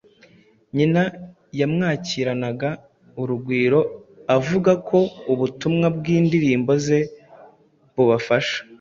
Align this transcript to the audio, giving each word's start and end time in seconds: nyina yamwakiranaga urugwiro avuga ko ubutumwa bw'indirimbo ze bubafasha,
nyina 0.77 1.01
yamwakiranaga 1.59 2.69
urugwiro 3.21 3.81
avuga 4.37 4.71
ko 4.89 4.99
ubutumwa 5.33 5.87
bw'indirimbo 5.97 6.71
ze 6.85 6.99
bubafasha, 7.93 8.57